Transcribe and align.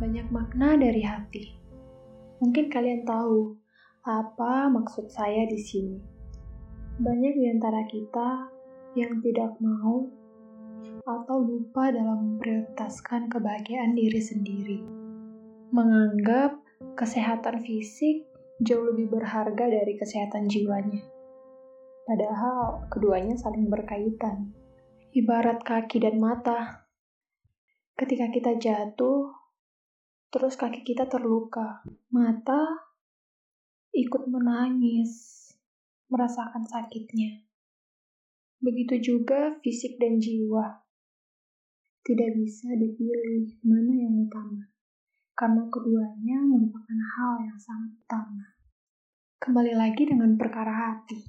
banyak 0.00 0.32
makna 0.32 0.80
dari 0.80 1.04
hati. 1.04 1.44
Mungkin 2.40 2.72
kalian 2.72 3.04
tahu 3.04 3.52
apa 4.00 4.72
maksud 4.72 5.12
saya 5.12 5.44
di 5.44 5.60
sini. 5.60 6.00
Banyak 6.96 7.36
di 7.36 7.44
antara 7.52 7.84
kita 7.84 8.48
yang 8.96 9.20
tidak 9.20 9.60
mau 9.60 10.08
atau 11.04 11.36
lupa 11.44 11.92
dalam 11.92 12.40
memprioritaskan 12.40 13.28
kebahagiaan 13.28 13.92
diri 13.92 14.20
sendiri. 14.24 14.80
Menganggap 15.68 16.56
kesehatan 16.96 17.60
fisik 17.60 18.24
jauh 18.64 18.88
lebih 18.88 19.12
berharga 19.12 19.68
dari 19.68 20.00
kesehatan 20.00 20.48
jiwanya. 20.48 21.04
Padahal 22.08 22.88
keduanya 22.88 23.36
saling 23.36 23.68
berkaitan. 23.68 24.56
Ibarat 25.12 25.60
kaki 25.60 26.00
dan 26.00 26.16
mata. 26.16 26.88
Ketika 28.00 28.32
kita 28.32 28.56
jatuh, 28.56 29.39
terus 30.30 30.54
kaki 30.54 30.86
kita 30.86 31.10
terluka. 31.10 31.82
Mata 32.14 32.90
ikut 33.90 34.30
menangis, 34.30 35.10
merasakan 36.06 36.62
sakitnya. 36.62 37.42
Begitu 38.62 39.14
juga 39.14 39.58
fisik 39.58 39.98
dan 39.98 40.22
jiwa. 40.22 40.86
Tidak 42.00 42.30
bisa 42.38 42.70
dipilih 42.78 43.60
mana 43.66 43.92
yang 43.92 44.24
utama, 44.24 44.70
karena 45.36 45.68
keduanya 45.68 46.38
merupakan 46.46 46.98
hal 47.18 47.34
yang 47.44 47.58
sangat 47.60 47.92
utama. 48.00 48.46
Kembali 49.40 49.74
lagi 49.76 50.08
dengan 50.08 50.36
perkara 50.38 50.72
hati. 50.72 51.28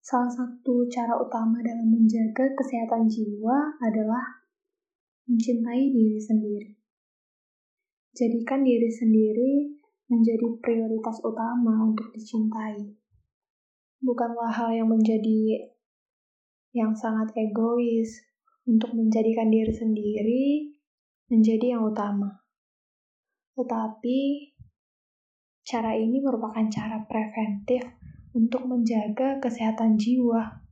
Salah 0.00 0.30
satu 0.30 0.86
cara 0.86 1.18
utama 1.18 1.58
dalam 1.66 1.90
menjaga 1.90 2.54
kesehatan 2.54 3.10
jiwa 3.10 3.74
adalah 3.82 4.45
mencintai 5.26 5.90
diri 5.90 6.20
sendiri. 6.22 6.70
Jadikan 8.16 8.62
diri 8.62 8.88
sendiri 8.88 9.52
menjadi 10.06 10.46
prioritas 10.62 11.18
utama 11.20 11.82
untuk 11.82 12.14
dicintai. 12.14 12.78
Bukanlah 14.00 14.54
hal 14.54 14.70
yang 14.72 14.88
menjadi 14.88 15.66
yang 16.70 16.92
sangat 16.94 17.32
egois 17.34 18.22
untuk 18.68 18.92
menjadikan 18.94 19.48
diri 19.48 19.72
sendiri 19.72 20.44
menjadi 21.26 21.78
yang 21.78 21.82
utama. 21.86 22.46
Tetapi 23.56 24.18
cara 25.66 25.96
ini 25.98 26.22
merupakan 26.22 26.68
cara 26.70 27.02
preventif 27.08 27.82
untuk 28.36 28.68
menjaga 28.68 29.40
kesehatan 29.40 29.96
jiwa. 29.96 30.62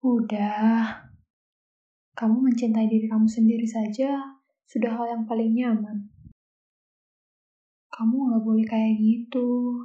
Udah, 0.00 1.09
kamu 2.20 2.52
mencintai 2.52 2.84
diri 2.84 3.08
kamu 3.08 3.24
sendiri 3.24 3.64
saja 3.64 4.36
sudah 4.68 4.92
hal 4.92 5.08
yang 5.08 5.24
paling 5.24 5.56
nyaman. 5.56 6.12
Kamu 7.88 8.28
nggak 8.28 8.44
boleh 8.44 8.66
kayak 8.68 9.00
gitu. 9.00 9.80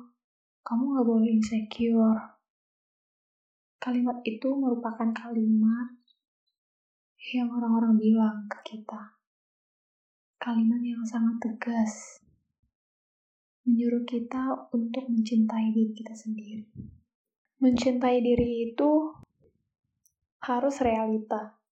Kamu 0.67 0.83
nggak 0.83 1.07
boleh 1.07 1.31
insecure. 1.31 2.35
Kalimat 3.79 4.19
itu 4.27 4.51
merupakan 4.51 5.15
kalimat 5.15 5.95
yang 7.31 7.47
orang-orang 7.55 7.95
bilang 7.95 8.51
ke 8.51 8.59
kita. 8.67 9.15
Kalimat 10.35 10.83
yang 10.83 11.07
sangat 11.07 11.39
tegas. 11.39 12.19
Menyuruh 13.63 14.03
kita 14.03 14.75
untuk 14.75 15.07
mencintai 15.07 15.71
diri 15.71 15.95
kita 15.95 16.11
sendiri. 16.11 16.67
Mencintai 17.63 18.19
diri 18.19 18.75
itu 18.75 19.23
harus 20.43 20.83
realita 20.83 21.63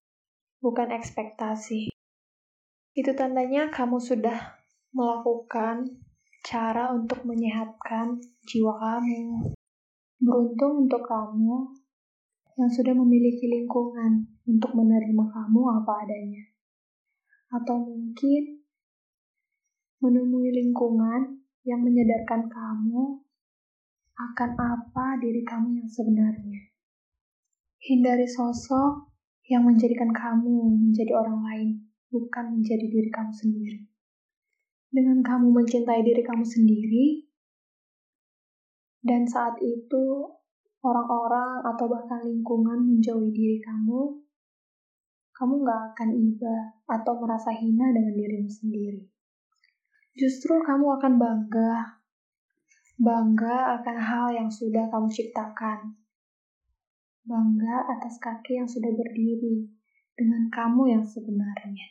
bukan 0.64 0.96
ekspektasi. 0.96 1.92
Itu 2.96 3.12
tandanya 3.20 3.68
kamu 3.68 4.00
sudah 4.00 4.64
melakukan 4.96 6.00
cara 6.48 6.96
untuk 6.96 7.28
menyehatkan 7.28 8.24
jiwa 8.48 8.72
kamu. 8.80 9.52
Beruntung 10.24 10.88
untuk 10.88 11.04
kamu 11.04 11.76
yang 12.56 12.72
sudah 12.72 12.96
memiliki 12.96 13.52
lingkungan 13.52 14.40
untuk 14.48 14.72
menerima 14.72 15.26
kamu 15.36 15.62
apa 15.84 15.94
adanya. 16.08 16.44
Atau 17.52 17.84
mungkin 17.84 18.64
menemui 20.00 20.48
lingkungan 20.64 21.44
yang 21.68 21.84
menyadarkan 21.84 22.48
kamu 22.48 23.20
akan 24.14 24.52
apa 24.56 25.06
diri 25.20 25.44
kamu 25.44 25.84
yang 25.84 25.90
sebenarnya. 25.92 26.72
Hindari 27.84 28.30
sosok 28.30 29.13
yang 29.48 29.68
menjadikan 29.68 30.12
kamu 30.16 30.80
menjadi 30.88 31.12
orang 31.20 31.40
lain, 31.44 31.70
bukan 32.08 32.60
menjadi 32.60 32.86
diri 32.88 33.10
kamu 33.12 33.32
sendiri. 33.36 33.80
Dengan 34.94 35.20
kamu 35.26 35.52
mencintai 35.52 36.06
diri 36.06 36.24
kamu 36.24 36.46
sendiri, 36.46 37.28
dan 39.04 39.28
saat 39.28 39.60
itu 39.60 40.32
orang-orang 40.80 41.60
atau 41.76 41.92
bahkan 41.92 42.24
lingkungan 42.24 42.88
menjauhi 42.88 43.36
diri 43.36 43.60
kamu, 43.60 44.24
kamu 45.34 45.54
gak 45.66 45.82
akan 45.92 46.10
iba 46.14 46.56
atau 46.88 47.20
merasa 47.20 47.52
hina 47.52 47.92
dengan 47.92 48.14
dirimu 48.16 48.48
sendiri. 48.48 49.04
Justru 50.14 50.62
kamu 50.62 51.02
akan 51.02 51.14
bangga, 51.18 52.00
bangga 53.02 53.82
akan 53.82 53.98
hal 53.98 54.28
yang 54.30 54.48
sudah 54.48 54.88
kamu 54.94 55.10
ciptakan, 55.10 55.98
bangga 57.24 57.88
atas 57.88 58.20
kaki 58.20 58.60
yang 58.60 58.68
sudah 58.68 58.92
berdiri 58.92 59.72
dengan 60.20 60.52
kamu 60.52 60.92
yang 60.92 61.04
sebenarnya. 61.08 61.88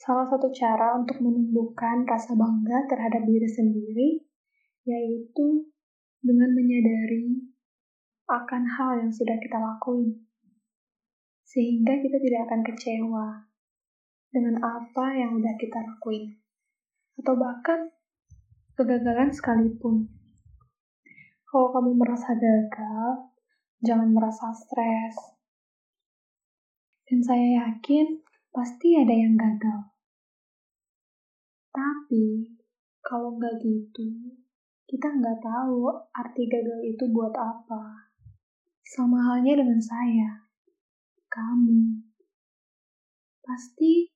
Salah 0.00 0.26
satu 0.26 0.50
cara 0.50 0.98
untuk 0.98 1.22
menumbuhkan 1.22 2.02
rasa 2.08 2.34
bangga 2.34 2.90
terhadap 2.90 3.22
diri 3.22 3.46
sendiri 3.46 4.10
yaitu 4.82 5.70
dengan 6.18 6.50
menyadari 6.58 7.52
akan 8.26 8.62
hal 8.66 8.90
yang 8.98 9.12
sudah 9.14 9.38
kita 9.38 9.62
lakuin. 9.62 10.26
Sehingga 11.46 12.00
kita 12.00 12.18
tidak 12.18 12.40
akan 12.50 12.60
kecewa 12.66 13.26
dengan 14.32 14.58
apa 14.64 15.06
yang 15.14 15.38
sudah 15.38 15.54
kita 15.60 15.78
lakuin. 15.86 16.40
Atau 17.20 17.36
bahkan 17.36 17.92
kegagalan 18.74 19.30
sekalipun. 19.30 20.08
Kalau 21.46 21.68
kamu 21.76 22.00
merasa 22.00 22.32
gagal, 22.32 23.31
jangan 23.82 24.14
merasa 24.14 24.54
stres. 24.54 25.34
Dan 27.02 27.20
saya 27.20 27.66
yakin 27.66 28.22
pasti 28.54 28.94
ada 28.94 29.12
yang 29.12 29.34
gagal. 29.34 29.90
Tapi 31.74 32.56
kalau 33.02 33.36
nggak 33.36 33.58
gitu, 33.60 34.38
kita 34.86 35.10
nggak 35.10 35.42
tahu 35.42 35.90
arti 36.14 36.46
gagal 36.46 36.80
itu 36.86 37.04
buat 37.10 37.34
apa. 37.34 38.08
Sama 38.86 39.18
halnya 39.18 39.58
dengan 39.58 39.82
saya, 39.82 40.46
kamu. 41.26 42.06
Pasti 43.42 44.06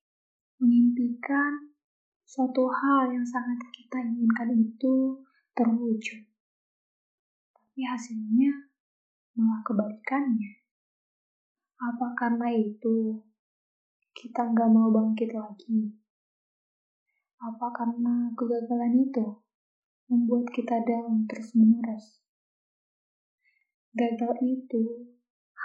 mengimpikan 0.63 1.75
suatu 2.23 2.71
hal 2.71 3.13
yang 3.13 3.27
sangat 3.27 3.59
kita 3.75 3.99
inginkan 4.05 4.53
itu 4.53 5.21
terwujud. 5.57 6.23
Tapi 7.57 7.81
hasilnya 7.83 8.76
malah 9.37 9.61
kebalikannya. 9.61 10.65
Apa 11.77 12.17
karena 12.17 12.49
itu 12.57 13.21
kita 14.17 14.49
nggak 14.49 14.71
mau 14.73 14.89
bangkit 14.89 15.37
lagi? 15.37 15.93
Apa 17.37 17.69
karena 17.77 18.33
kegagalan 18.33 18.97
itu 18.97 19.45
membuat 20.09 20.49
kita 20.57 20.81
down 20.89 21.29
terus-menerus? 21.29 22.25
Gagal 23.93 24.41
itu 24.41 25.13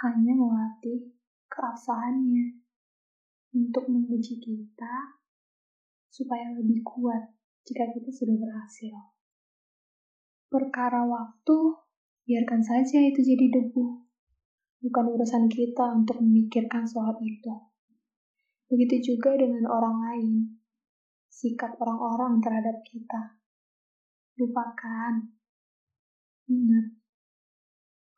hanya 0.04 0.36
melatih 0.36 1.16
keabsahannya 1.48 2.60
untuk 3.56 3.88
menguji 3.88 4.36
kita 4.36 5.16
supaya 6.12 6.52
lebih 6.52 6.84
kuat 6.84 7.32
jika 7.64 7.88
kita 7.88 8.12
sudah 8.12 8.36
berhasil. 8.36 8.96
Perkara 10.52 11.08
waktu 11.08 11.56
biarkan 12.22 12.62
saja 12.62 13.02
itu 13.02 13.20
jadi 13.22 13.46
debu. 13.50 14.06
Bukan 14.82 15.04
urusan 15.14 15.46
kita 15.46 15.94
untuk 15.94 16.18
memikirkan 16.18 16.82
soal 16.82 17.14
itu. 17.22 17.54
Begitu 18.66 19.14
juga 19.14 19.38
dengan 19.38 19.68
orang 19.70 19.96
lain. 20.10 20.34
Sikap 21.30 21.78
orang-orang 21.78 22.42
terhadap 22.42 22.82
kita. 22.82 23.38
Lupakan. 24.38 25.30
Ingat, 26.50 26.98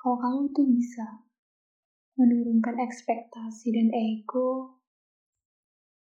kalau 0.01 0.17
kamu 0.21 0.41
tuh 0.57 0.67
bisa 0.69 1.07
menurunkan 2.17 2.81
ekspektasi 2.81 3.73
dan 3.75 3.89
ego, 3.93 4.81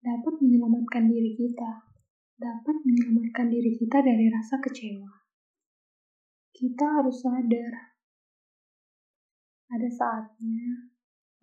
dapat 0.04 0.40
menyelamatkan 0.40 1.08
diri 1.08 1.36
kita, 1.36 1.88
dapat 2.36 2.76
menyelamatkan 2.84 3.48
diri 3.52 3.76
kita 3.80 4.04
dari 4.04 4.28
rasa 4.32 4.60
kecewa. 4.60 5.12
Kita 6.56 6.86
harus 7.00 7.24
sadar 7.24 7.89
ada 9.70 9.90
saatnya 9.90 10.90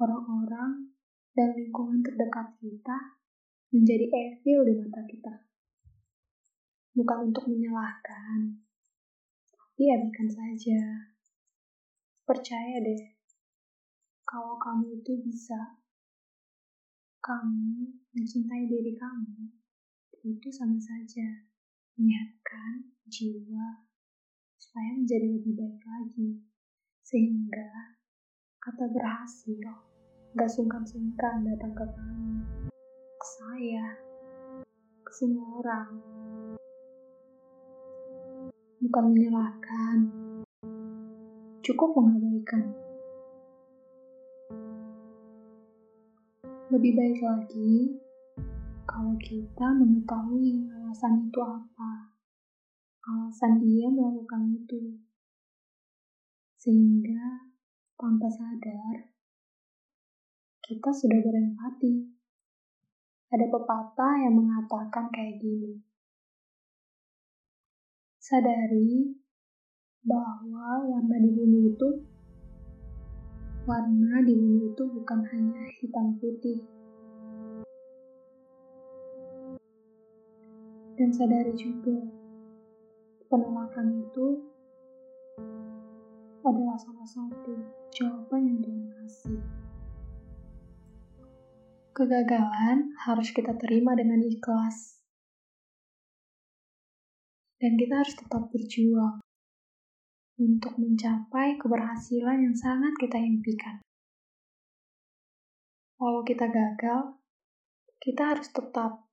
orang-orang 0.02 0.90
dan 1.36 1.54
lingkungan 1.54 2.02
terdekat 2.02 2.58
kita 2.58 3.20
menjadi 3.70 4.06
evil 4.10 4.66
di 4.66 4.74
mata 4.82 5.02
kita. 5.06 5.34
Bukan 6.96 7.28
untuk 7.30 7.44
menyalahkan, 7.46 8.56
tapi 9.52 9.92
abaikan 9.92 10.28
saja. 10.32 10.80
Percaya 12.26 12.82
deh, 12.82 13.02
kalau 14.26 14.58
kamu 14.58 14.98
itu 14.98 15.12
bisa. 15.22 15.78
Kamu 17.22 17.90
mencintai 18.14 18.70
diri 18.70 18.94
kamu, 18.96 19.50
itu 20.24 20.48
sama 20.50 20.78
saja. 20.78 21.46
Menyehatkan 21.98 22.96
jiwa 23.06 23.86
supaya 24.56 24.94
menjadi 24.96 25.36
lebih 25.36 25.54
baik 25.58 25.80
lagi. 25.84 26.42
Sehingga 27.02 27.95
kata 28.66 28.90
berhasil. 28.90 29.62
Gak 30.34 30.50
sungkan-sungkan 30.50 31.46
datang 31.46 31.70
ke 31.70 31.86
kamu, 31.86 32.42
ke 33.14 33.26
saya, 33.38 33.94
ke 35.06 35.12
semua 35.14 35.62
orang. 35.62 35.90
Bukan 38.82 39.04
menyalahkan, 39.14 39.98
cukup 41.62 41.94
mengabaikan. 41.94 42.74
Lebih 46.74 46.92
baik 46.98 47.18
lagi 47.22 48.02
kalau 48.82 49.14
kita 49.22 49.78
mengetahui 49.78 50.66
alasan 50.74 51.30
itu 51.30 51.38
apa, 51.38 52.18
alasan 53.06 53.62
dia 53.62 53.86
melakukan 53.94 54.58
itu, 54.58 54.98
sehingga 56.58 57.45
tanpa 57.96 58.28
sadar 58.28 59.16
kita 60.66 60.90
sudah 60.90 61.22
berempati. 61.22 62.10
Ada 63.30 63.46
pepatah 63.46 64.14
yang 64.26 64.34
mengatakan 64.34 65.06
kayak 65.14 65.38
gini. 65.38 65.78
Sadari 68.18 69.14
bahwa 70.02 70.90
warna 70.90 71.16
di 71.22 71.30
bumi 71.30 71.70
itu 71.70 71.88
warna 73.62 74.26
di 74.26 74.34
bumi 74.34 74.74
itu 74.74 74.82
bukan 74.90 75.20
hanya 75.22 75.62
hitam 75.78 76.18
putih. 76.18 76.66
Dan 80.98 81.14
sadari 81.14 81.54
juga, 81.54 82.10
penolakan 83.30 84.02
itu 84.02 84.55
adalah 86.46 86.78
salah 86.78 87.08
satu 87.10 87.52
jawaban 87.90 88.46
yang 88.46 88.58
Tuhan 88.62 88.84
kasih. 88.94 89.40
Kegagalan 91.90 92.94
harus 93.02 93.34
kita 93.34 93.56
terima 93.58 93.98
dengan 93.98 94.22
ikhlas. 94.22 95.02
Dan 97.56 97.74
kita 97.80 98.04
harus 98.04 98.14
tetap 98.14 98.52
berjuang 98.52 99.18
untuk 100.36 100.76
mencapai 100.76 101.56
keberhasilan 101.56 102.44
yang 102.44 102.54
sangat 102.54 102.92
kita 103.00 103.16
impikan. 103.16 103.80
Walau 105.96 106.20
kita 106.28 106.46
gagal, 106.52 107.16
kita 107.96 108.36
harus 108.36 108.52
tetap 108.52 109.08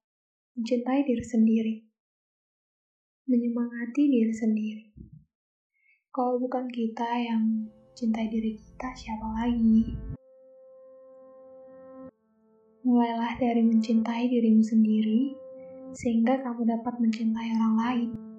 mencintai 0.60 1.08
diri 1.08 1.24
sendiri, 1.24 1.76
menyemangati 3.32 4.04
diri 4.12 4.34
sendiri. 4.36 5.13
Kalau 6.14 6.38
bukan 6.38 6.70
kita 6.70 7.10
yang 7.26 7.66
cintai 7.98 8.30
diri 8.30 8.54
kita, 8.54 8.94
siapa 8.94 9.34
lagi? 9.34 9.98
Mulailah 12.86 13.34
dari 13.42 13.66
mencintai 13.66 14.30
dirimu 14.30 14.62
sendiri, 14.62 15.34
sehingga 15.98 16.38
kamu 16.46 16.70
dapat 16.70 17.02
mencintai 17.02 17.58
orang 17.58 17.76
lain. 17.82 18.33